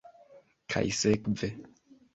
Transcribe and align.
Kaj 0.75 0.83
sekve. 1.01 1.53